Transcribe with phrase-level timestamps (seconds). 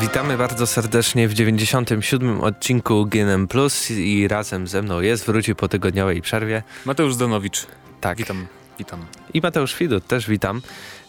[0.00, 2.40] Witamy bardzo serdecznie w 97.
[2.40, 6.62] odcinku GNM Plus i razem ze mną jest, wróci po tygodniowej przerwie.
[6.84, 7.66] Mateusz Zdanowicz.
[8.00, 8.18] Tak.
[8.18, 8.46] Witam,
[8.78, 9.06] witam.
[9.34, 10.62] I Mateusz Widut, też witam.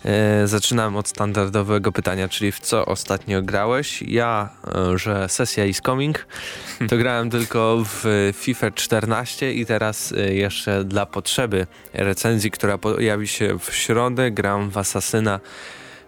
[0.05, 4.01] E, zaczynam od standardowego pytania, czyli w co ostatnio grałeś?
[4.01, 6.27] Ja, e, że sesja is coming,
[6.89, 13.27] to grałem tylko w FIFA 14 i teraz e, jeszcze dla potrzeby recenzji, która pojawi
[13.27, 15.39] się w środę, gram w Assassina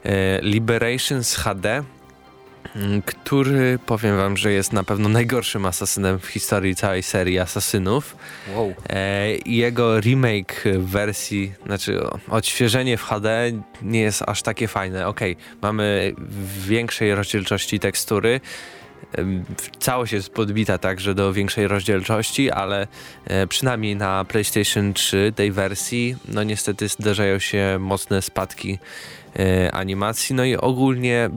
[0.06, 1.84] e, Liberations HD.
[2.76, 8.16] Mm, który powiem wam, że jest na pewno najgorszym asasynem w historii całej serii asasynów.
[8.56, 8.74] Wow.
[8.90, 12.00] E, jego remake w wersji, znaczy
[12.30, 15.08] odświeżenie w HD nie jest aż takie fajne.
[15.08, 15.20] Ok,
[15.62, 16.14] mamy
[16.68, 18.40] większej rozdzielczości tekstury,
[19.80, 22.88] Całość jest podbita także do większej rozdzielczości, ale
[23.26, 28.80] e, przynajmniej na PlayStation 3 tej wersji, no niestety zdarzają się mocne spadki
[29.40, 31.30] e, animacji, no i ogólnie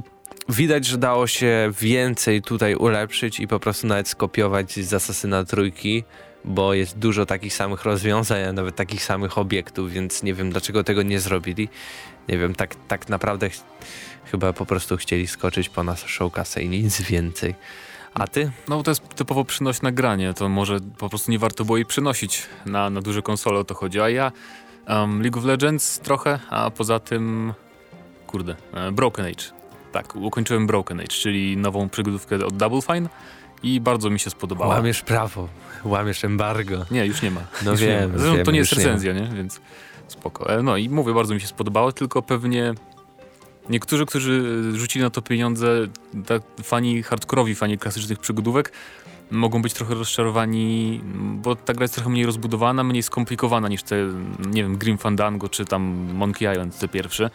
[0.49, 6.05] widać, że dało się więcej tutaj ulepszyć i po prostu nawet skopiować z Asasyna trójki,
[6.45, 10.85] bo jest dużo takich samych rozwiązań, a nawet takich samych obiektów, więc nie wiem dlaczego
[10.85, 11.69] tego nie zrobili.
[12.29, 13.63] Nie wiem, tak, tak naprawdę ch
[14.31, 17.55] chyba po prostu chcieli skoczyć po nas showcase i nic więcej.
[18.15, 18.51] A ty?
[18.69, 22.43] No to jest typowo przynośne granie, to może po prostu nie warto było jej przynosić
[22.67, 24.01] na, na duże konsole, o to chodzi.
[24.01, 24.33] A ja
[24.89, 27.53] um, League of Legends trochę, a poza tym
[28.27, 29.56] kurde, e, Broken Age.
[29.97, 33.09] Tak, ukończyłem Broken Age, czyli nową przygodówkę od Double Fine
[33.63, 34.71] i bardzo mi się spodobało.
[34.71, 35.49] Łamiesz prawo,
[35.85, 36.85] łamiesz embargo.
[36.91, 37.41] Nie, już nie ma.
[37.65, 39.29] No już wiem, Zresztą wiem, to nie jest nie recenzja, nie?
[39.37, 39.61] Więc
[40.09, 40.55] spoko.
[40.55, 42.75] E, no i mówię, bardzo mi się spodobało, tylko pewnie
[43.71, 45.69] niektórzy, którzy rzucili na to pieniądze,
[46.27, 48.73] tak, fani hardkorowi, fani klasycznych przygodówek,
[49.31, 53.97] mogą być trochę rozczarowani, bo ta gra jest trochę mniej rozbudowana, mniej skomplikowana niż te,
[54.47, 55.83] nie wiem, Grim Fandango czy tam
[56.15, 57.31] Monkey Island, te pierwsze.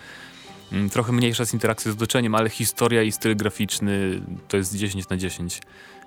[0.71, 5.09] Mm, trochę mniejsza jest interakcja z otoczeniem, ale historia i styl graficzny to jest 10
[5.09, 5.61] na 10,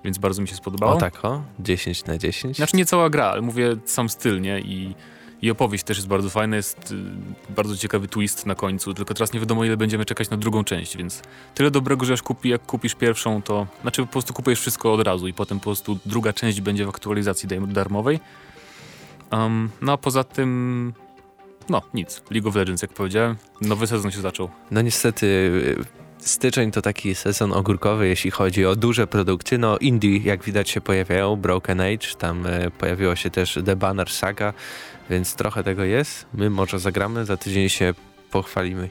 [0.04, 0.92] więc bardzo mi się spodobało.
[0.92, 1.42] O tak, o?
[1.60, 2.56] 10 na 10?
[2.56, 4.60] Znaczy nie cała gra, ale mówię sam styl, nie?
[4.60, 4.94] I,
[5.42, 6.96] i opowieść też jest bardzo fajna, jest y,
[7.54, 10.96] bardzo ciekawy twist na końcu, tylko teraz nie wiadomo ile będziemy czekać na drugą część,
[10.96, 11.22] więc
[11.54, 15.00] tyle dobrego, że jak, kupi, jak kupisz pierwszą, to znaczy po prostu kupujesz wszystko od
[15.00, 18.20] razu i potem po prostu druga część będzie w aktualizacji darmowej.
[19.32, 20.92] Um, no a poza tym
[21.68, 22.22] no, nic.
[22.30, 24.48] League of Legends, jak powiedziałem, nowy sezon się zaczął.
[24.70, 25.50] No niestety
[26.18, 29.58] styczeń to taki sezon ogórkowy, jeśli chodzi o duże produkcje.
[29.58, 34.10] No indie, jak widać się pojawiają, Broken Age, tam e, pojawiło się też The Banner
[34.10, 34.52] Saga,
[35.10, 36.26] więc trochę tego jest.
[36.34, 37.94] My może zagramy, za tydzień się
[38.34, 38.90] pochwalimy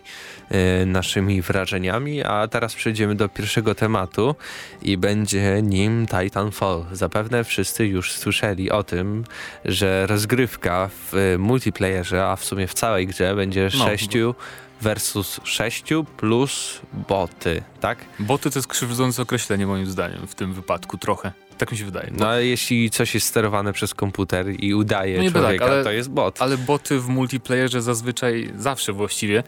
[0.50, 4.36] e, naszymi wrażeniami, a teraz przejdziemy do pierwszego tematu
[4.82, 6.86] i będzie nim Titanfall.
[6.92, 9.24] Zapewne wszyscy już słyszeli o tym,
[9.66, 14.36] że rozgrywka w e, multiplayerze, a w sumie w całej grze będzie no, sześciu
[14.82, 15.84] versus 6
[16.18, 17.98] plus boty, tak?
[18.20, 21.32] Boty to jest krzywdzące określenie moim zdaniem w tym wypadku trochę.
[21.58, 22.12] Tak mi się wydaje.
[22.18, 25.92] No ale jeśli coś jest sterowane przez komputer i udaje no człowieka, tak, ale, to
[25.92, 26.42] jest bot.
[26.42, 29.44] Ale boty w multiplayerze zazwyczaj, zawsze właściwie,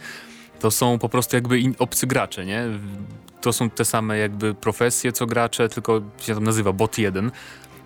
[0.59, 2.65] to są po prostu jakby in, obcy gracze, nie?
[3.41, 7.31] To są te same jakby profesje co gracze, tylko się tam nazywa bot 1.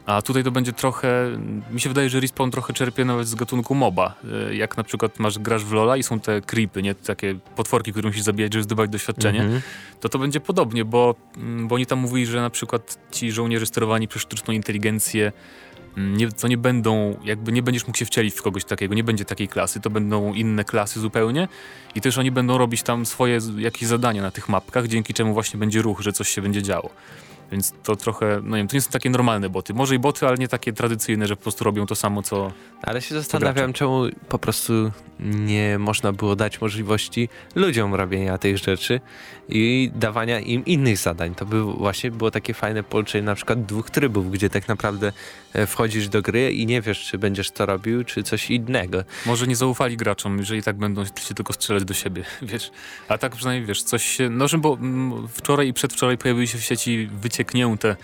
[0.10, 1.38] A tutaj to będzie trochę,
[1.72, 4.14] mi się wydaje, że Respawn trochę czerpie nawet z gatunku MOBA.
[4.50, 6.96] E, jak na przykład masz, grasz w Lola i są te creepy, nie?
[6.96, 9.42] Takie potworki, które musisz zabijać, żeby zdobywać doświadczenie.
[9.42, 9.62] Mm -hmm.
[10.00, 13.66] To to będzie podobnie, bo, mm, bo oni tam mówili, że na przykład ci żołnierze
[13.66, 15.32] sterowani przez sztuczną inteligencję
[15.98, 19.04] mm, nie, to nie będą, jakby nie będziesz mógł się wcielić w kogoś takiego, nie
[19.04, 21.48] będzie takiej klasy, to będą inne klasy zupełnie
[21.96, 25.60] i też oni będą robić tam swoje jakieś zadania na tych mapkach, dzięki czemu właśnie
[25.60, 26.90] będzie ruch, że coś się będzie działo.
[27.52, 29.74] Więc to trochę, no nie wiem, to nie są takie normalne boty.
[29.74, 32.52] Może i boty, ale nie takie tradycyjne, że po prostu robią to samo, co.
[32.82, 34.74] Ale się zastanawiam, czemu po prostu
[35.20, 39.02] nie można było dać możliwości ludziom robienia tych rzeczy
[39.50, 41.36] i dawania im innych zadań.
[41.36, 45.12] To by właśnie było takie fajne połączenie na przykład dwóch trybów, gdzie tak naprawdę
[45.68, 49.04] wchodzisz do gry i nie wiesz, czy będziesz to robił, czy coś innego.
[49.26, 52.72] Może nie zaufali graczom, jeżeli tak będą się tylko strzelać do siebie, wiesz.
[53.08, 54.30] A tak przynajmniej wiesz, coś się.
[54.30, 57.96] No, że bo mm, wczoraj i przedwczoraj pojawiły się w sieci wycieknięte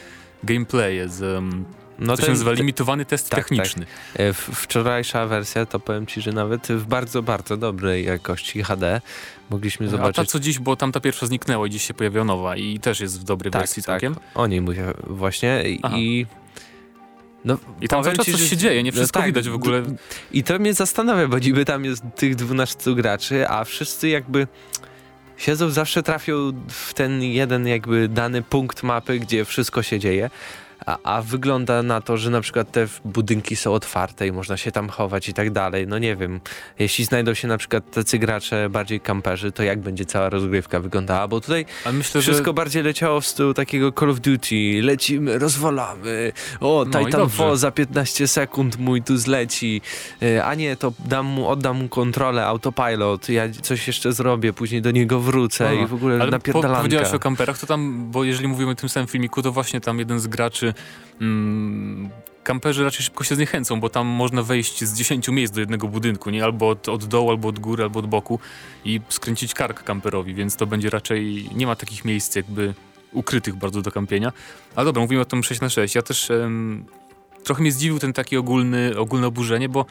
[0.43, 1.21] gameplaye z.
[1.21, 1.65] Um,
[1.99, 3.85] no to się nazywa limitowany test tak, techniczny.
[3.85, 4.21] Tak.
[4.21, 9.01] E, wczorajsza wersja to powiem ci, że nawet w bardzo, bardzo dobrej jakości HD
[9.49, 10.19] mogliśmy zobaczyć.
[10.19, 12.99] A ta co dziś, bo tamta pierwsza zniknęła i dziś się pojawiła nowa i też
[12.99, 13.85] jest w dobrej tak, wersji tak.
[13.85, 14.15] całkiem.
[14.35, 15.97] O niej mówię właśnie Aha.
[15.97, 16.25] i
[17.45, 19.83] no, I tam cały czas coś się dzieje, nie wszystko tak, widać w ogóle.
[20.31, 24.47] I to mnie zastanawia, bo niby tam jest tych 12 graczy, a wszyscy jakby
[25.37, 30.29] siedzą, zawsze trafią w ten jeden jakby dany punkt mapy, gdzie wszystko się dzieje
[30.85, 34.71] a, a wygląda na to, że na przykład te budynki są otwarte i można się
[34.71, 35.87] tam chować i tak dalej.
[35.87, 36.39] No nie wiem,
[36.79, 41.27] jeśli znajdą się na przykład tacy gracze bardziej kamperzy, to jak będzie cała rozgrywka wyglądała?
[41.27, 42.53] Bo tutaj myślę, wszystko że...
[42.53, 44.81] bardziej leciało w stylu takiego Call of Duty.
[44.81, 46.31] Lecimy, rozwalamy.
[46.59, 49.81] O, no Titanfall za 15 sekund mój tu zleci.
[50.21, 54.81] E, a nie, to dam mu, oddam mu kontrolę, autopilot, ja coś jeszcze zrobię, później
[54.81, 55.83] do niego wrócę Aha.
[55.83, 56.75] i w ogóle Ale napierdalanka.
[56.75, 59.81] Po, powiedziałeś o kamperach, to tam, bo jeżeli mówimy o tym samym filmiku, to właśnie
[59.81, 60.74] tam jeden z graczy
[61.21, 62.09] mm,
[62.43, 66.29] kamperzy raczej szybko się zniechęcą, bo tam można wejść z 10 miejsc do jednego budynku,
[66.29, 66.43] nie?
[66.43, 68.39] Albo od, od dołu, albo od góry, albo od boku
[68.85, 72.73] i skręcić kark kamperowi, więc to będzie raczej, nie ma takich miejsc jakby
[73.11, 74.31] ukrytych bardzo do kampienia.
[74.75, 76.85] Ale dobra, mówimy o tym 6 na 6 Ja też um,
[77.43, 79.85] trochę mnie zdziwił ten taki ogólny, ogólne oburzenie, bo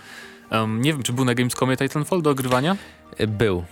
[0.50, 2.76] um, nie wiem, czy był na Gamescomie Titanfall do ogrywania?
[3.28, 3.64] Był.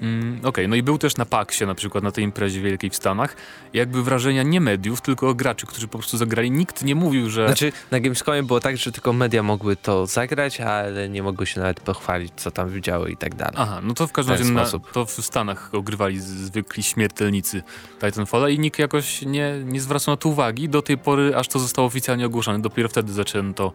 [0.00, 0.68] Mm, Okej, okay.
[0.68, 3.36] no i był też na Paksie na przykład, na tej imprezie wielkiej w Stanach.
[3.72, 6.50] Jakby wrażenia nie mediów, tylko graczy, którzy po prostu zagrali.
[6.50, 7.46] Nikt nie mówił, że...
[7.46, 11.60] Znaczy na Gamescomie było tak, że tylko media mogły to zagrać, ale nie mogły się
[11.60, 13.54] nawet pochwalić, co tam widziały i tak dalej.
[13.58, 17.62] Aha, no to w każdym razie na, to w Stanach ogrywali zwykli śmiertelnicy
[18.00, 21.58] Titanfalla i nikt jakoś nie, nie zwracał na to uwagi do tej pory, aż to
[21.58, 22.62] zostało oficjalnie ogłoszone.
[22.62, 23.72] Dopiero wtedy zaczęto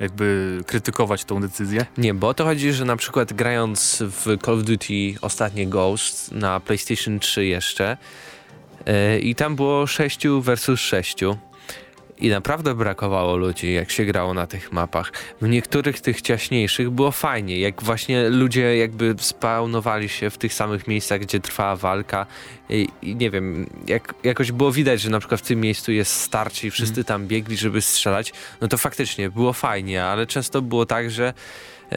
[0.00, 1.86] jakby krytykować tą decyzję?
[1.98, 6.32] Nie, bo o to chodzi, że na przykład grając w Call of Duty ostatnie Ghost
[6.32, 7.96] na PlayStation 3 jeszcze
[8.86, 11.16] yy, i tam było 6 versus 6
[12.18, 15.12] i naprawdę brakowało ludzi, jak się grało na tych mapach.
[15.40, 20.88] W niektórych tych ciaśniejszych było fajnie, jak właśnie ludzie jakby spawnowali się w tych samych
[20.88, 22.26] miejscach, gdzie trwała walka
[22.68, 26.20] i, i nie wiem, jak, jakoś było widać, że na przykład w tym miejscu jest
[26.20, 27.04] starczy i wszyscy mm.
[27.04, 31.34] tam biegli, żeby strzelać, no to faktycznie było fajnie, ale często było tak, że
[31.92, 31.96] e,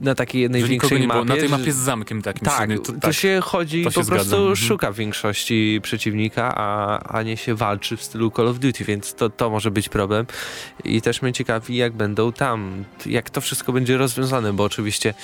[0.00, 1.24] na takiej jednej że większej mapie.
[1.24, 2.44] Na tej mapie z zamkiem takim.
[2.44, 4.36] Tak, to, tak, to się chodzi, to się po prostu.
[4.36, 4.56] Mhm.
[4.56, 9.30] szuka większości przeciwnika, a, a nie się walczy w stylu Call of Duty, więc to,
[9.30, 10.26] to może być problem.
[10.84, 15.14] I też mnie ciekawi, jak będą tam, jak to wszystko będzie rozwiązane, bo oczywiście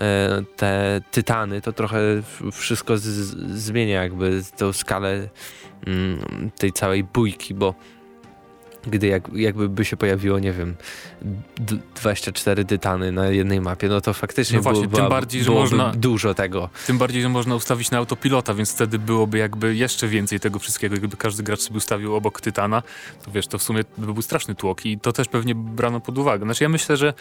[0.00, 2.00] e, te tytany to trochę
[2.52, 3.04] wszystko z,
[3.58, 5.28] zmienia jakby tą skalę
[5.86, 7.74] mm, tej całej bójki, bo
[8.86, 10.74] gdy jak, jakby by się pojawiło, nie wiem,
[11.96, 15.92] 24 tytany na jednej mapie, no to faktycznie no właśnie, było, tym bardziej, że można,
[15.96, 16.68] dużo tego.
[16.86, 20.96] Tym bardziej, że można ustawić na autopilota, więc wtedy byłoby jakby jeszcze więcej tego wszystkiego.
[20.96, 22.82] Gdyby każdy gracz sobie ustawił obok tytana,
[23.24, 26.18] to wiesz, to w sumie by był straszny tłok i to też pewnie brano pod
[26.18, 26.44] uwagę.
[26.44, 27.14] Znaczy ja myślę, że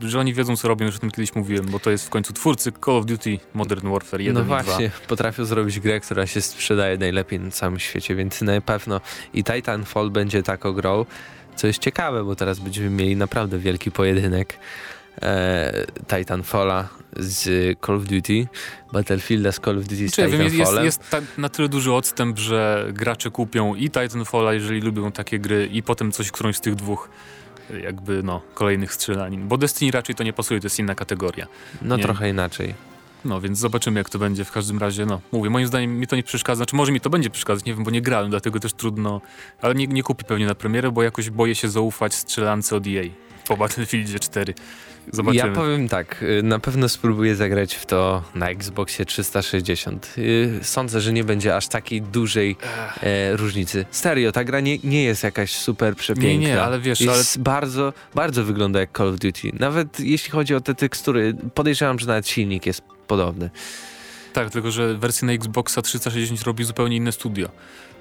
[0.00, 2.32] że oni wiedzą co robią, już o tym kiedyś mówiłem, bo to jest w końcu
[2.32, 6.98] twórcy Call of Duty Modern Warfare 1 No właśnie, potrafią zrobić grę, która się sprzedaje
[6.98, 9.00] najlepiej na całym świecie, więc na pewno
[9.34, 11.06] i Titanfall będzie taką grą,
[11.56, 14.58] co jest ciekawe, bo teraz będziemy mieli naprawdę wielki pojedynek
[15.22, 18.46] e, Titanfalla z Call of Duty,
[18.92, 20.84] Battlefielda z Call of Duty z Czyli Titanfallem.
[20.84, 25.38] Jest, jest tak na tyle duży odstęp, że gracze kupią i Titanfalla, jeżeli lubią takie
[25.38, 27.08] gry i potem coś którąś z tych dwóch
[27.82, 29.48] jakby no, kolejnych strzelanin.
[29.48, 31.46] Bo Destiny raczej to nie pasuje, to jest inna kategoria.
[31.82, 32.02] No nie?
[32.02, 32.74] trochę inaczej.
[33.24, 35.06] No więc zobaczymy jak to będzie w każdym razie.
[35.06, 37.74] No mówię, moim zdaniem mi to nie przeszkadza, znaczy może mi to będzie przeszkadzać, nie
[37.74, 39.20] wiem, bo nie grałem, dlatego też trudno,
[39.62, 43.04] ale nie, nie kupi pewnie na premierę, bo jakoś boję się zaufać strzelance od EA
[43.48, 44.54] po Battlefieldzie 4.
[45.12, 45.48] Zobaczymy.
[45.48, 50.14] Ja powiem tak, y, na pewno spróbuję zagrać w to na Xboxie 360.
[50.18, 52.56] Y, sądzę, że nie będzie aż takiej dużej
[53.02, 53.86] e, różnicy.
[53.90, 56.30] Stereo, ta gra nie, nie jest jakaś super przepiękna.
[56.30, 57.44] Nie, nie, ale wiesz, jest ale...
[57.44, 59.52] bardzo, bardzo wygląda jak Call of Duty.
[59.58, 63.50] Nawet jeśli chodzi o te tekstury, podejrzewam, że nawet silnik jest podobny.
[64.32, 67.48] Tak, tylko że wersję na Xboxa 360 robi zupełnie inne studio.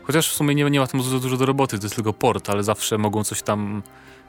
[0.03, 2.49] Chociaż w sumie nie, nie ma tam za dużo do roboty, to jest tylko port,
[2.49, 3.83] ale zawsze mogą coś tam,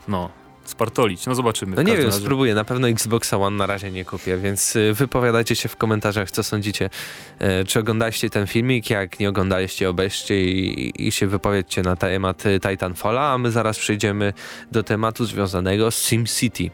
[0.09, 0.31] no,
[0.69, 1.27] spartolić.
[1.27, 1.77] No zobaczymy.
[1.77, 2.21] No nie wiem, razie.
[2.21, 2.55] spróbuję.
[2.55, 6.43] Na pewno Xbox One na razie nie kupię, więc y, wypowiadajcie się w komentarzach, co
[6.43, 6.91] sądzicie.
[7.39, 8.91] E, czy oglądaliście ten filmik?
[8.91, 13.79] Jak nie oglądaliście, obejrzcie i, i się wypowiedzcie na temat y, Titanfalla, a my zaraz
[13.79, 14.33] przejdziemy
[14.73, 16.71] do tematu związanego z SimCity.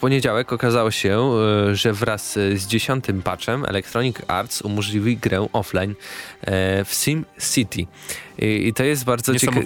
[0.00, 1.32] Poniedziałek okazało się,
[1.70, 5.90] e, że wraz z dziesiątym patchem Electronic Arts umożliwi grę offline
[6.40, 7.24] e, w Sim
[7.54, 7.86] City.
[8.38, 9.60] I, to jest bardzo cieka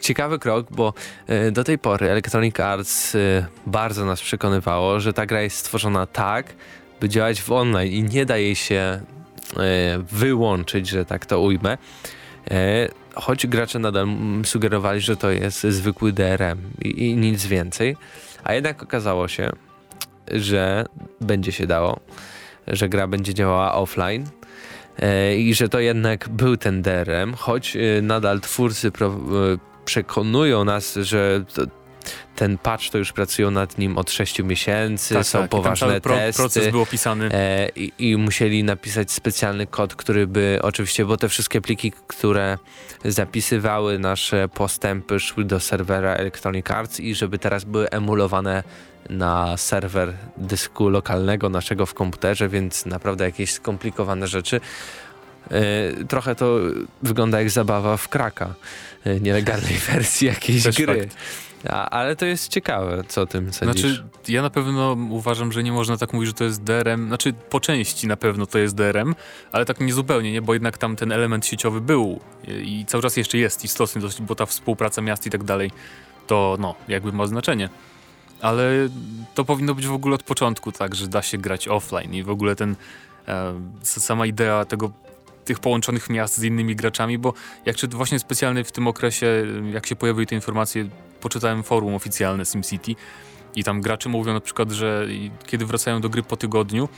[0.00, 0.94] ciekawy krok, bo
[1.26, 3.16] e, do tej pory Electronic Arts
[3.66, 6.54] bardzo nas przekonywało, że ta gra jest stworzona tak,
[7.00, 9.00] by działać w online i nie da jej się
[10.12, 11.78] wyłączyć, że tak to ujmę.
[13.14, 14.06] Choć gracze nadal
[14.44, 17.96] sugerowali, że to jest zwykły DRM i, i nic więcej.
[18.44, 19.50] A jednak okazało się,
[20.32, 20.86] że
[21.20, 22.00] będzie się dało,
[22.66, 24.26] że gra będzie działała offline
[24.98, 28.90] e, i że to jednak był ten DRM, choć e, nadal twórcy e,
[29.84, 31.44] przekonują nas, że
[32.36, 35.50] ten patch to już pracują nad nim od 6 miesięcy, tak, są tak.
[35.50, 36.42] poważne pro, testy.
[36.42, 37.28] proces był opisany.
[37.32, 42.58] E, i, I musieli napisać specjalny kod, który by oczywiście, bo te wszystkie pliki, które
[43.04, 48.62] zapisywały nasze postępy szły do serwera Electronic Arts i żeby teraz były emulowane
[49.10, 54.60] na serwer dysku lokalnego naszego w komputerze, więc naprawdę jakieś skomplikowane rzeczy.
[55.50, 56.58] E, trochę to
[57.02, 58.54] wygląda jak zabawa w kraka
[59.04, 61.08] e, nielegalnej wersji jakiejś Też gry.
[61.68, 63.96] A, ale to jest ciekawe, co o tym sądzisz?
[63.96, 67.06] Znaczy, ja na pewno uważam, że nie można tak mówić, że to jest DRM.
[67.06, 69.14] Znaczy, po części na pewno to jest DRM,
[69.52, 70.42] ale tak niezupełnie, nie?
[70.42, 74.46] Bo jednak tam ten element sieciowy był i cały czas jeszcze jest istotny bo ta
[74.46, 75.70] współpraca miast i tak dalej,
[76.26, 77.68] to no, jakby ma znaczenie.
[78.40, 78.88] Ale
[79.34, 82.30] to powinno być w ogóle od początku tak, że da się grać offline i w
[82.30, 82.76] ogóle ten
[83.28, 84.92] e, sama idea tego
[85.44, 87.34] tych połączonych miast z innymi graczami, bo
[87.66, 90.88] jak czy właśnie specjalnie w tym okresie, jak się pojawiły te informacje,
[91.20, 92.94] poczytałem forum oficjalne SimCity
[93.56, 95.06] i tam gracze mówią na przykład, że
[95.46, 96.88] kiedy wracają do gry po tygodniu,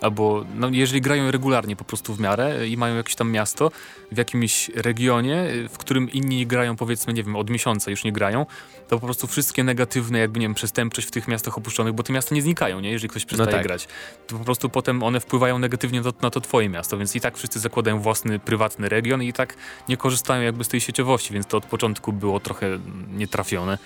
[0.00, 3.70] albo no, jeżeli grają regularnie po prostu w miarę i mają jakieś tam miasto
[4.12, 8.46] w jakimś regionie, w którym inni grają powiedzmy, nie wiem, od miesiąca już nie grają,
[8.88, 12.12] to po prostu wszystkie negatywne jakby, nie wiem, przestępczość w tych miastach opuszczonych, bo te
[12.12, 12.90] miasta nie znikają, nie?
[12.90, 13.66] Jeżeli ktoś przestaje no tak.
[13.66, 13.88] grać,
[14.26, 17.36] to po prostu potem one wpływają negatywnie na, na to twoje miasto, więc i tak
[17.36, 19.56] wszyscy zakładają własny, prywatny region i tak
[19.88, 22.78] nie korzystają jakby z tej sieciowości, więc to od początku było trochę
[23.12, 23.78] nietrafione.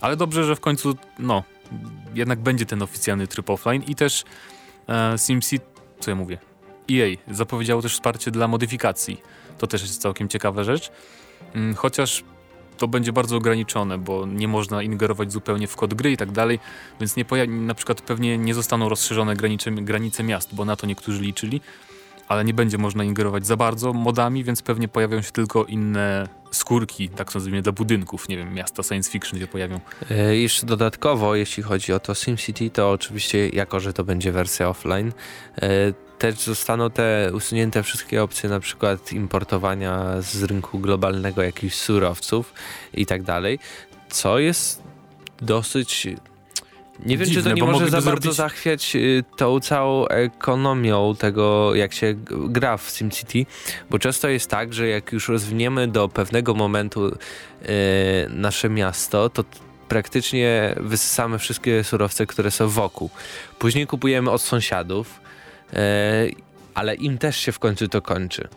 [0.00, 1.42] Ale dobrze, że w końcu, no,
[2.14, 4.24] jednak będzie ten oficjalny tryb offline i też
[5.16, 5.66] SimCity,
[6.00, 6.38] co ja mówię,
[6.92, 9.20] EA zapowiedziało też wsparcie dla modyfikacji.
[9.58, 10.90] To też jest całkiem ciekawa rzecz.
[11.54, 12.24] Mm, chociaż
[12.76, 16.58] to będzie bardzo ograniczone, bo nie można ingerować zupełnie w kod gry i tak dalej,
[17.00, 21.22] więc nie na przykład pewnie nie zostaną rozszerzone granice, granice miast, bo na to niektórzy
[21.22, 21.60] liczyli,
[22.28, 27.08] ale nie będzie można ingerować za bardzo modami, więc pewnie pojawią się tylko inne skórki,
[27.08, 29.80] tak nazwijmy, dla budynków, nie wiem, miasta science fiction się pojawią.
[30.10, 34.68] E, jeszcze dodatkowo, jeśli chodzi o to SimCity, to oczywiście, jako że to będzie wersja
[34.68, 35.12] offline,
[35.62, 42.54] e, też zostaną te usunięte wszystkie opcje na przykład importowania z rynku globalnego jakichś surowców
[42.94, 43.58] i tak dalej,
[44.08, 44.82] co jest
[45.40, 46.08] dosyć
[47.04, 51.74] nie wiem, Dziwne, czy to nie może za bardzo zachwiać y, tą całą ekonomią tego,
[51.74, 53.46] jak się gra w SimCity,
[53.90, 57.68] bo często jest tak, że jak już rozwiniemy do pewnego momentu yy,
[58.28, 59.44] nasze miasto, to
[59.88, 63.10] praktycznie wysysamy wszystkie surowce, które są wokół.
[63.58, 65.20] Później kupujemy od sąsiadów,
[65.72, 65.78] yy,
[66.74, 68.48] ale im też się w końcu to kończy.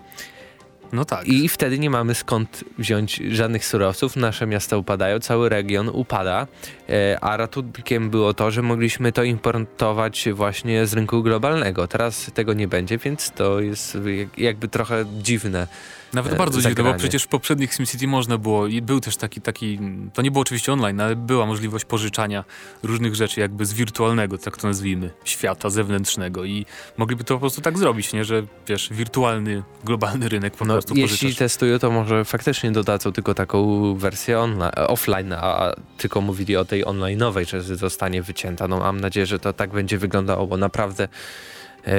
[0.93, 1.27] No tak.
[1.27, 6.47] I wtedy nie mamy skąd wziąć żadnych surowców, nasze miasta upadają, cały region upada,
[6.89, 11.87] e, a ratunkiem było to, że mogliśmy to importować właśnie z rynku globalnego.
[11.87, 13.97] Teraz tego nie będzie, więc to jest
[14.37, 15.67] jakby trochę dziwne.
[16.13, 16.75] Nawet bardzo zagranie.
[16.75, 19.79] dziwne, bo przecież w poprzednich SimCity można było i był też taki, taki,
[20.13, 22.43] to nie było oczywiście online, ale była możliwość pożyczania
[22.83, 26.65] różnych rzeczy jakby z wirtualnego, tak to nazwijmy, świata zewnętrznego i
[26.97, 30.95] mogliby to po prostu tak zrobić, nie, że wiesz, wirtualny, globalny rynek po no, prostu
[30.95, 31.37] Jeśli pożyczasz.
[31.37, 36.85] testują, to może faktycznie dodadzą tylko taką wersję online, offline, a tylko mówili o tej
[36.85, 38.67] online'owej, że zostanie wycięta.
[38.67, 41.07] No mam nadzieję, że to tak będzie wyglądało, bo naprawdę E,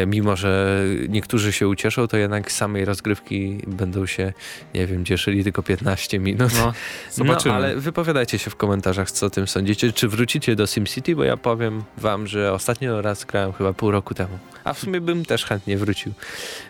[0.07, 4.33] mimo że niektórzy się ucieszą, to jednak samej rozgrywki będą się,
[4.75, 6.53] nie wiem, cieszyli tylko 15 minut.
[6.59, 6.73] No,
[7.11, 7.55] zobaczymy.
[7.55, 9.93] No, ale wypowiadajcie się w komentarzach, co o tym sądzicie.
[9.93, 14.15] Czy wrócicie do SimCity, bo ja powiem wam, że ostatnio raz grałem chyba pół roku
[14.15, 14.39] temu.
[14.65, 16.13] A w sumie bym też chętnie wrócił.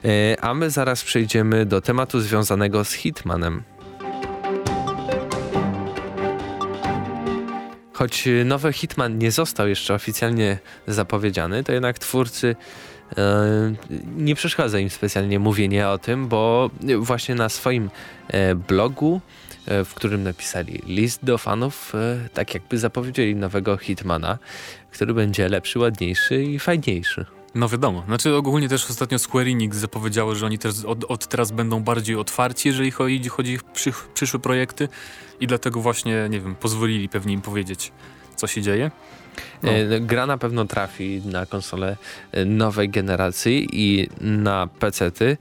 [0.04, 3.62] E, a my zaraz przejdziemy do tematu związanego z Hitmanem.
[7.92, 12.56] Choć nowy Hitman nie został jeszcze oficjalnie zapowiedziany, to jednak twórcy
[12.99, 12.99] E,
[14.16, 17.90] nie przeszkadza im specjalnie mówienie o tym, bo właśnie na swoim
[18.28, 19.20] e, blogu,
[19.66, 21.92] e, w którym napisali list do fanów,
[22.34, 24.38] tak jakby zapowiedzieli nowego Hitmana,
[24.90, 27.26] który będzie lepszy, ładniejszy i fajniejszy.
[27.54, 31.50] No wiadomo, znaczy ogólnie też ostatnio Square Enix zapowiedziało, że oni też od, od teraz
[31.50, 34.88] będą bardziej otwarci, jeżeli chodzi, chodzi o ich przy, przyszłe projekty
[35.40, 37.92] i dlatego właśnie, nie wiem, pozwolili pewnie im powiedzieć,
[38.36, 38.90] co się dzieje.
[39.62, 39.70] No.
[39.72, 41.96] E, gra na pewno trafi na konsole
[42.32, 45.36] e, nowej generacji i na PC-ty.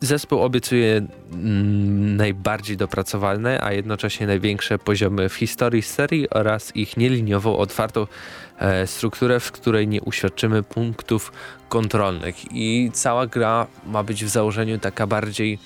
[0.00, 7.56] Zespół obiecuje mm, najbardziej dopracowane, a jednocześnie największe poziomy w historii serii oraz ich nieliniową,
[7.56, 8.06] otwartą
[8.58, 11.32] e, strukturę, w której nie uświadczymy punktów
[11.68, 12.52] kontrolnych.
[12.52, 15.58] I cała gra ma być w założeniu taka bardziej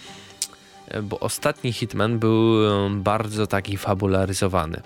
[1.03, 2.55] bo ostatni Hitman był
[2.91, 4.81] bardzo taki fabularyzowany.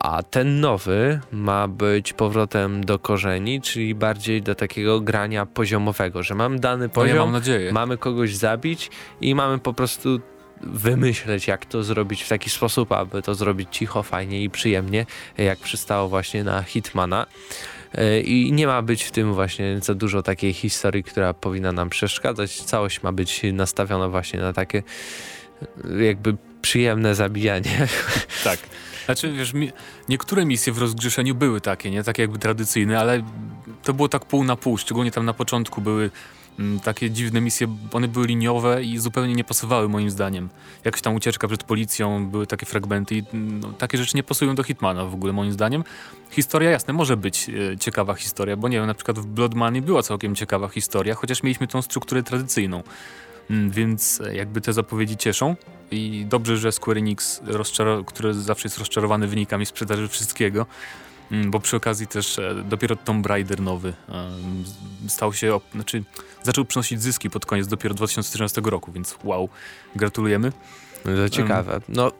[0.00, 6.34] A ten nowy ma być powrotem do korzeni, czyli bardziej do takiego grania poziomowego, że
[6.34, 8.90] mamy dany poziom, no ja mam mamy kogoś zabić
[9.20, 10.20] i mamy po prostu
[10.60, 15.06] wymyśleć, jak to zrobić w taki sposób, aby to zrobić cicho, fajnie i przyjemnie,
[15.38, 17.26] jak przystało właśnie na Hitmana.
[17.94, 21.90] E, I nie ma być w tym właśnie za dużo takiej historii, która powinna nam
[21.90, 22.62] przeszkadzać.
[22.62, 24.82] Całość ma być nastawiona właśnie na takie
[26.00, 27.88] jakby przyjemne zabijanie.
[28.44, 28.58] Tak.
[29.04, 29.70] Znaczy, wiesz, mi,
[30.08, 32.04] niektóre misje w rozgrzeszeniu były takie, nie?
[32.04, 33.22] Takie jakby tradycyjne, ale
[33.82, 34.78] to było tak pół na pół.
[34.78, 36.10] Szczególnie tam na początku były
[36.58, 40.48] mm, takie dziwne misje, one były liniowe i zupełnie nie pasowały moim zdaniem.
[40.84, 44.62] Jakaś tam ucieczka przed policją, były takie fragmenty i no, takie rzeczy nie pasują do
[44.62, 45.84] Hitmana w ogóle moim zdaniem.
[46.30, 50.02] Historia jasne, może być e, ciekawa historia, bo nie wiem, na przykład w Blood była
[50.02, 52.82] całkiem ciekawa historia, chociaż mieliśmy tą strukturę tradycyjną.
[53.50, 55.56] Mm, więc e, jakby te zapowiedzi cieszą
[55.90, 57.40] i dobrze, że Square Enix,
[58.06, 60.66] który zawsze jest rozczarowany wynikami sprzedaży wszystkiego,
[61.30, 63.92] mm, bo przy okazji też e, dopiero Tomb Raider nowy
[65.08, 66.04] stał się, znaczy
[66.42, 69.48] zaczął przynosić zyski pod koniec dopiero 2014 roku, więc wow,
[69.96, 70.52] gratulujemy.
[71.04, 71.80] To ciekawe.
[71.88, 72.12] No,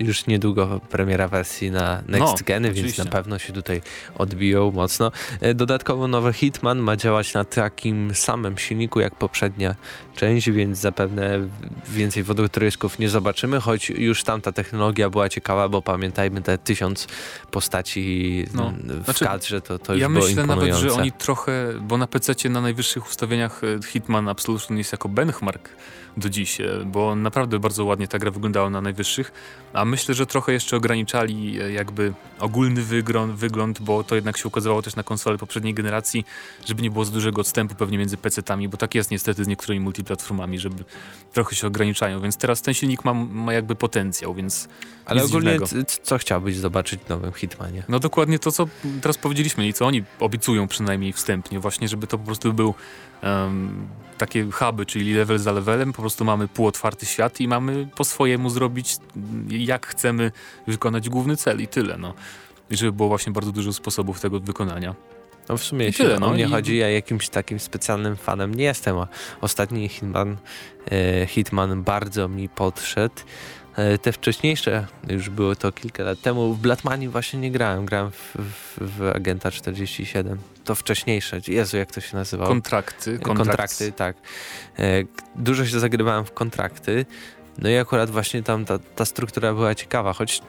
[0.00, 3.82] już niedługo premiera wersji na Next no, Geny, więc na pewno się tutaj
[4.14, 5.12] odbiją mocno.
[5.40, 9.74] E, dodatkowo nowy Hitman ma działać na takim samym silniku jak poprzednia
[10.16, 11.48] część, więc zapewne
[11.88, 17.06] więcej wodotrysków nie zobaczymy, choć już tamta technologia była ciekawa, bo pamiętajmy te tysiąc
[17.50, 21.74] postaci no, w znaczy, kadrze, to, to już ja było myślę nawet, że oni trochę,
[21.80, 25.68] bo na PC na najwyższych ustawieniach e, Hitman Absolution jest jako benchmark
[26.18, 29.32] do dziś, e, bo naprawdę bardzo ładnie ta gra wyglądała na najwyższych,
[29.72, 34.48] a myślę, że trochę jeszcze ograniczali e, jakby ogólny wygląd, wygląd bo to jednak się
[34.48, 36.24] ukazywało też na konsole poprzedniej generacji,
[36.66, 39.80] żeby nie było za dużego odstępu pewnie między PC-tami, bo tak jest niestety z niektórymi
[39.84, 40.84] multiplatformami, żeby
[41.32, 44.68] trochę się ograniczają, więc teraz ten silnik ma, ma jakby potencjał, więc
[45.04, 45.58] Ale ogólnie
[46.02, 47.82] co chciałbyś zobaczyć w nowym Hitmanie?
[47.88, 48.68] No dokładnie to, co
[49.02, 52.74] teraz powiedzieliśmy i co oni obiecują przynajmniej wstępnie, właśnie żeby to po prostu był
[53.22, 58.04] um, takie huby, czyli level za levelem, po prostu mamy półotwarty świat i mamy po
[58.04, 58.96] swojemu zrobić
[59.48, 60.32] jak chcemy
[60.66, 61.98] wykonać główny cel i tyle.
[61.98, 62.14] No.
[62.70, 64.94] I żeby było właśnie bardzo dużo sposobów tego wykonania.
[65.48, 66.50] No w sumie jeśli tyle, no, o mnie i...
[66.50, 69.08] chodzi, ja jakimś takim specjalnym fanem nie jestem, a
[69.40, 70.36] ostatni Hitman,
[70.90, 73.14] e, Hitman bardzo mi podszedł.
[73.78, 78.10] E, te wcześniejsze, już było to kilka lat temu, w Blatmanii właśnie nie grałem, grałem
[78.10, 80.38] w, w, w Agenta 47.
[80.64, 82.48] To wcześniejsze, Jezu, jak to się nazywało?
[82.48, 83.18] Kontrakty.
[83.18, 84.16] Kontrakty, tak.
[84.78, 85.04] E,
[85.36, 87.06] dużo się zagrywałem w kontrakty,
[87.58, 90.42] no i akurat właśnie tam ta, ta struktura była ciekawa, choć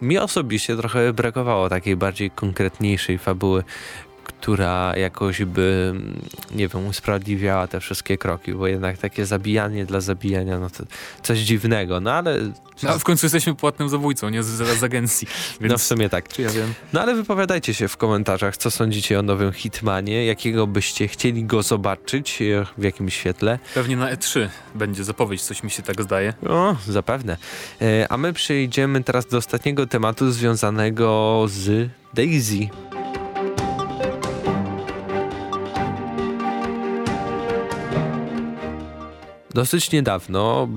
[0.00, 3.64] mi osobiście trochę brakowało takiej bardziej konkretniejszej fabuły,
[4.26, 5.94] która jakoś by,
[6.54, 10.84] nie wiem, usprawiedliwiała te wszystkie kroki, bo jednak takie zabijanie dla zabijania, no to
[11.22, 12.38] coś dziwnego, no ale...
[12.82, 15.28] No, w końcu jesteśmy płatnym zabójcą, nie z, z agencji.
[15.60, 15.72] Więc...
[15.72, 16.28] No w sumie tak.
[16.28, 16.74] Czy ja wiem.
[16.92, 21.62] No ale wypowiadajcie się w komentarzach, co sądzicie o nowym Hitmanie, jakiego byście chcieli go
[21.62, 23.58] zobaczyć, e, w jakim świetle.
[23.74, 26.34] Pewnie na E3 będzie zapowiedź, coś mi się tak zdaje.
[26.48, 27.36] O, zapewne.
[27.80, 32.68] E, a my przejdziemy teraz do ostatniego tematu związanego z Daisy.
[39.56, 40.68] Dosyć niedawno,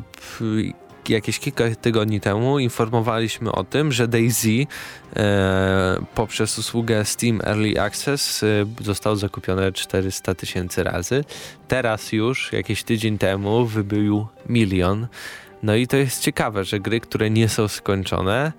[1.09, 4.67] jakieś kilka tygodni temu, informowaliśmy o tym, że Daisy
[5.15, 11.23] e, poprzez usługę Steam Early Access e, został zakupione 400 tysięcy razy.
[11.67, 15.07] Teraz już, jakiś tydzień temu, wybył milion.
[15.63, 18.51] No i to jest ciekawe, że gry, które nie są skończone,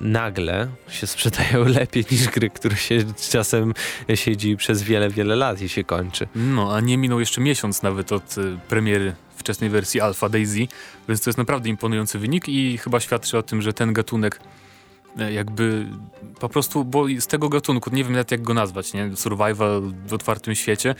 [0.00, 2.98] nagle się sprzedają lepiej niż gry, które się
[3.30, 3.74] czasem
[4.14, 6.28] siedzi przez wiele, wiele lat i się kończy.
[6.34, 10.68] No, a nie minął jeszcze miesiąc nawet od y, premiery wczesnej wersji Alpha Daisy,
[11.08, 14.40] więc to jest naprawdę imponujący wynik i chyba świadczy o tym, że ten gatunek
[15.18, 15.86] e, jakby
[16.40, 19.16] po prostu, bo z tego gatunku, nie wiem nawet jak go nazwać, nie?
[19.16, 20.94] survival w otwartym świecie,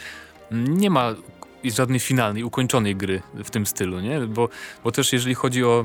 [0.51, 1.15] nie ma
[1.65, 4.21] żadnej finalnej, ukończonej gry w tym stylu, nie?
[4.21, 4.49] Bo,
[4.85, 5.85] bo też jeżeli chodzi o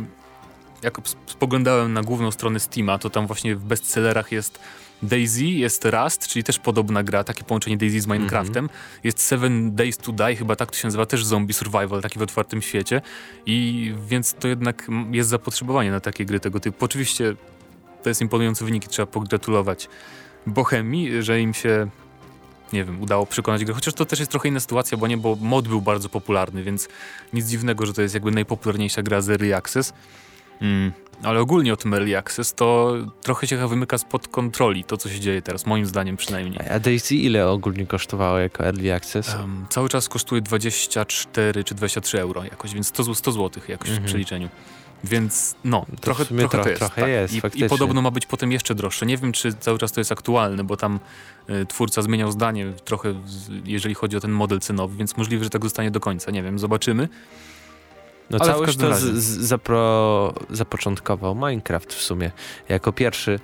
[0.84, 4.60] jak spoglądałem na główną stronę Steama, to tam właśnie w bestsellerach jest
[5.04, 8.58] Daisy, jest Rust, czyli też podobna gra, takie połączenie Daisy z Minecraftem.
[8.58, 9.00] Mm -hmm.
[9.04, 12.22] Jest Seven Days to Die, chyba tak to się nazywa, też zombie survival, taki w
[12.22, 13.02] otwartym świecie.
[13.46, 16.86] I więc to jednak jest zapotrzebowanie na takie gry tego typu.
[16.86, 17.36] Oczywiście
[18.04, 19.90] to jest imponujący wynik i trzeba pogratulować
[20.48, 21.90] Bohemii, że im się
[22.74, 23.74] nie wiem, udało przekonać grę.
[23.74, 26.88] Chociaż to też jest trochę inna sytuacja, bo nie, bo mod był bardzo popularny, więc
[27.34, 29.94] nic dziwnego, że to jest jakby najpopularniejsza gra z Early Access.
[30.62, 30.92] Mm.
[31.24, 35.20] Ale ogólnie o tym Early Access to trochę się wymyka spod kontroli to, co się
[35.20, 36.60] dzieje teraz, moim zdaniem przynajmniej.
[36.70, 39.36] A Daisy ile ogólnie kosztowało jako Early Access?
[39.36, 44.02] Um, cały czas kosztuje 24 czy 23 euro jakoś, więc 100, 100 zł jakoś mm
[44.02, 44.06] -hmm.
[44.06, 44.50] w przeliczeniu.
[45.04, 46.80] Więc no, to trochę, trochę tro, to jest.
[46.80, 47.10] Trochę tak.
[47.10, 49.06] jest I, I, podobno ma być potem jeszcze droższe.
[49.06, 51.00] Nie wiem, czy cały czas to jest aktualne, bo tam
[51.50, 53.14] y, twórca zmieniał zdanie trochę,
[53.66, 56.32] jeżeli chodzi o ten model cenowy, więc możliwe, że tak zostanie do końca.
[56.32, 57.10] Nie wiem, zobaczymy.
[58.30, 62.32] No Ale całość to z, zapro, zapoczątkował Minecraft w sumie
[62.70, 63.40] jako pierwszy.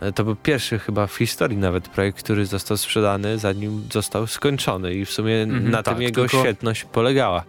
[0.00, 4.94] E, to był pierwszy chyba w historii nawet projekt, który został sprzedany zanim został skończony
[4.94, 6.40] i w sumie mhm, na tak, tym jego tylko...
[6.40, 7.44] świetność polegała.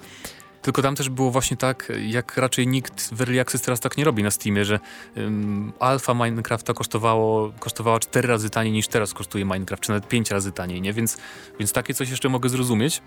[0.61, 4.03] Tylko tam też było właśnie tak, jak raczej nikt w Early Access teraz tak nie
[4.03, 4.79] robi na Steamie, że
[5.17, 10.31] um, alfa Minecrafta kosztowało, kosztowała 4 razy taniej niż teraz kosztuje Minecraft, czy nawet 5
[10.31, 10.93] razy taniej, nie?
[10.93, 11.17] Więc,
[11.59, 13.01] więc takie coś jeszcze mogę zrozumieć.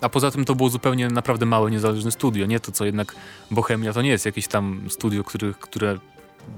[0.00, 2.60] A poza tym to było zupełnie naprawdę małe, niezależne studio, nie?
[2.60, 3.14] To co jednak
[3.50, 5.98] Bohemia to nie jest jakieś tam studio, które, które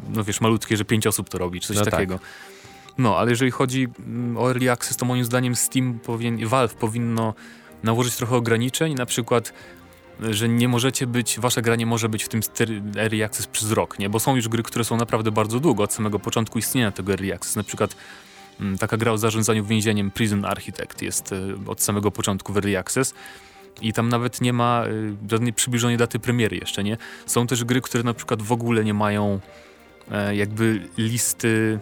[0.09, 1.91] no wiesz, malutkie, że pięć osób to robi, czy coś no tak.
[1.91, 2.15] takiego.
[2.15, 2.27] Tak.
[2.99, 7.35] No, ale jeżeli chodzi mm, o Early Access, to moim zdaniem Steam powinien, Valve powinno
[7.83, 9.53] nałożyć trochę ograniczeń, na przykład
[10.31, 12.41] że nie możecie być, wasze gra nie może być w tym
[12.97, 14.11] Early Access przez rok, nie?
[14.11, 17.35] Bo są już gry, które są naprawdę bardzo długo, od samego początku istnienia tego Early
[17.35, 17.57] Access.
[17.57, 17.97] Na przykład
[18.79, 23.15] taka gra o zarządzaniu więzieniem Prison Architect jest y, od samego początku w Early Access
[23.81, 26.97] i tam nawet nie ma y, żadnej przybliżonej daty premiery jeszcze, nie?
[27.27, 29.41] Są też gry, które na przykład w ogóle nie mają
[30.11, 31.79] e, jakby listy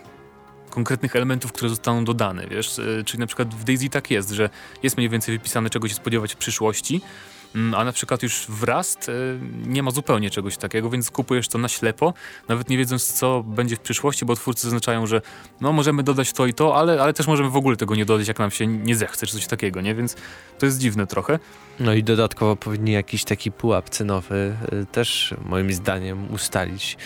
[0.71, 2.79] konkretnych elementów, które zostaną dodane, wiesz?
[2.79, 4.51] E, czyli na przykład w Daisy tak jest, że
[4.83, 7.36] jest mniej więcej wypisane, czego się spodziewać w przyszłości, Mm,
[7.77, 11.59] a na przykład już w Rust y, nie ma zupełnie czegoś takiego, więc kupujesz to
[11.59, 12.15] na ślepo,
[12.49, 15.21] nawet nie wiedząc co będzie w przyszłości, bo twórcy zaznaczają, że
[15.61, 18.29] no możemy dodać to i to, ale, ale też możemy w ogóle tego nie dodać,
[18.29, 19.95] jak nam się nie zechce, czy coś takiego, nie?
[19.95, 20.17] Więc
[20.59, 21.39] to jest dziwne trochę.
[21.81, 26.97] No i dodatkowo powinni jakiś taki pułap cenowy y, też moim zdaniem ustalić.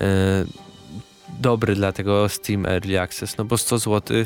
[0.00, 0.04] Y,
[1.38, 4.16] dobry dla tego Steam Early Access, no bo 100 zł,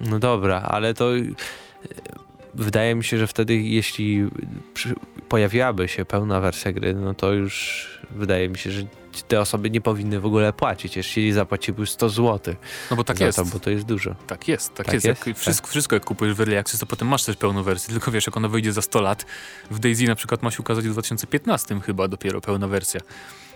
[0.00, 1.10] no dobra, ale to
[2.54, 4.28] wydaje mi się, że wtedy jeśli
[5.28, 8.82] pojawiłaby się pełna wersja gry, no to już wydaje mi się, że
[9.28, 12.54] te osoby nie powinny w ogóle płacić, jeśli zapłaciły 100 zł.
[12.90, 13.38] No bo tak jest.
[13.38, 14.14] To, bo to jest dużo.
[14.26, 15.06] Tak jest, tak, tak jest.
[15.06, 15.26] jest?
[15.26, 15.70] Jak wszystko, tak.
[15.70, 18.36] wszystko jak kupujesz w Early Access, to potem masz też pełną wersję, tylko wiesz, jak
[18.36, 19.26] ona wyjdzie za 100 lat,
[19.70, 23.00] w Daisy na przykład ma się ukazać w 2015 chyba dopiero pełna wersja,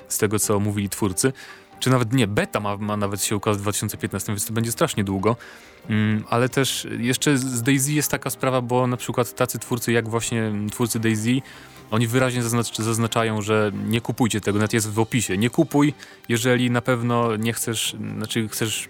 [0.09, 1.33] z tego co mówili twórcy.
[1.81, 5.05] Czy nawet nie, beta ma, ma nawet się ukazać w 2015, więc to będzie strasznie
[5.05, 5.37] długo.
[5.89, 10.09] Mm, ale też jeszcze z Daisy jest taka sprawa, bo na przykład tacy twórcy jak
[10.09, 11.41] właśnie twórcy Daisy,
[11.91, 15.39] oni wyraźnie zaznacz zaznaczają, że nie kupujcie tego, nawet jest w opisie.
[15.39, 15.95] Nie kupuj,
[16.29, 18.89] jeżeli na pewno nie chcesz, znaczy chcesz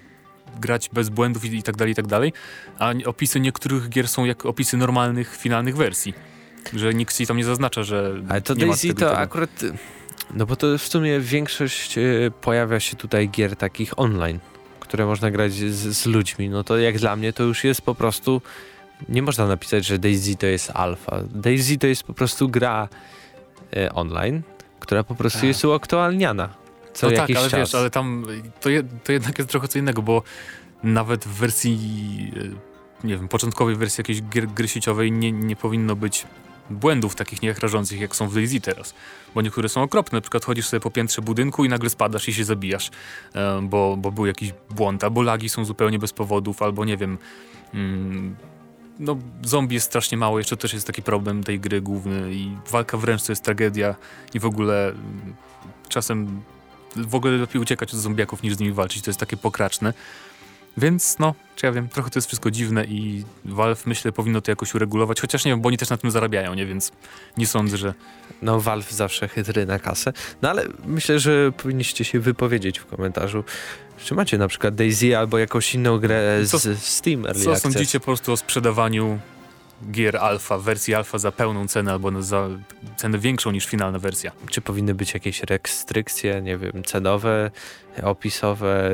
[0.60, 2.32] grać bez błędów i, i tak dalej, i tak dalej.
[2.78, 6.14] A opisy niektórych gier są jak opisy normalnych, finalnych wersji.
[6.72, 8.22] Że nikt ci tam nie zaznacza, że.
[8.28, 9.50] Ale to Daisy to akurat.
[10.34, 12.02] No bo to w sumie większość e,
[12.40, 14.38] pojawia się tutaj gier takich online
[14.80, 17.94] które można grać z, z, ludźmi, no to jak dla mnie to już jest po
[17.94, 18.42] prostu
[19.08, 21.20] nie można napisać, że Daisy to jest alfa.
[21.30, 22.88] Daisy to jest po prostu gra
[23.76, 24.42] e, online,
[24.80, 25.48] która po prostu tak.
[25.48, 26.48] jest uaktualniana
[26.94, 27.60] co no tak, jakiś tak, ale czas.
[27.60, 28.26] wiesz, ale tam
[28.60, 30.22] to, je, to jednak jest trochę co innego, bo
[30.82, 31.78] nawet w wersji
[33.02, 36.26] e, nie wiem, początkowej wersji jakiejś gry, gry sieciowej nie, nie powinno być
[36.70, 38.94] błędów takich niechrażących, jak są w Daisy teraz.
[39.34, 40.16] Bo niektóre są okropne.
[40.16, 42.90] Na przykład chodzisz sobie po piętrze budynku i nagle spadasz i się zabijasz,
[43.62, 47.18] bo, bo był jakiś błąd, albo lagi są zupełnie bez powodów, albo nie wiem...
[47.74, 48.36] Mm,
[48.98, 52.96] no, zombie jest strasznie mało, jeszcze też jest taki problem tej gry główny i walka
[52.96, 53.94] wręcz to jest tragedia
[54.34, 55.34] i w ogóle mm,
[55.88, 56.42] czasem
[56.96, 59.94] w ogóle lepiej uciekać od zombiaków niż z nimi walczyć, to jest takie pokraczne.
[60.76, 64.50] Więc no, czy ja wiem, trochę to jest wszystko dziwne i Valve myślę powinno to
[64.50, 66.66] jakoś uregulować, chociaż nie wiem, bo oni też na tym zarabiają, nie?
[66.66, 66.92] Więc
[67.36, 67.94] nie sądzę, że...
[68.42, 73.44] No Valve zawsze chytry na kasę, no ale myślę, że powinniście się wypowiedzieć w komentarzu,
[74.04, 77.62] czy macie na przykład Daisy albo jakąś inną grę z, co, Steam Early Co Access?
[77.72, 79.18] sądzicie po prostu o sprzedawaniu
[79.90, 82.48] gier alfa, wersji alfa za pełną cenę albo za
[82.96, 84.32] cenę większą niż finalna wersja.
[84.50, 87.50] Czy powinny być jakieś restrykcje, nie wiem, cenowe,
[88.02, 88.90] opisowe,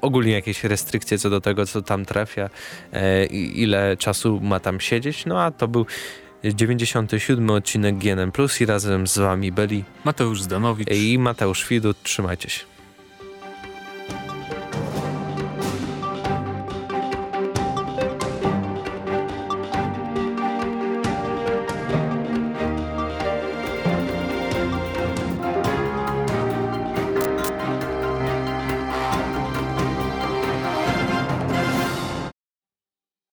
[0.00, 2.50] ogólnie jakieś restrykcje co do tego, co tam trafia,
[2.92, 5.26] e, ile czasu ma tam siedzieć.
[5.26, 5.86] No a to był
[6.44, 12.02] 97 odcinek GNM Plus i razem z wami byli Mateusz Zdanowicz i Mateusz Widut.
[12.02, 12.73] Trzymajcie się.